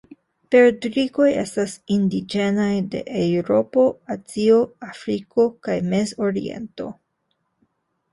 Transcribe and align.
Perdrikoj 0.53 1.25
estas 1.41 1.73
indiĝenaj 1.95 2.69
de 2.95 3.01
Eŭropo, 3.23 3.83
Azio, 4.15 4.55
Afriko, 4.87 5.45
kaj 5.69 5.77
Mezoriento. 5.93 6.89